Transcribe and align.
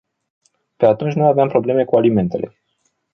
Pe 0.75 0.85
atunci 0.85 1.13
nu 1.13 1.25
aveam 1.27 1.47
probleme 1.47 1.83
cu 1.85 1.95
alimentele. 1.95 2.55